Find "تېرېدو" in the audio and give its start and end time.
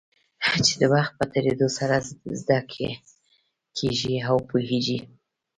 1.33-1.67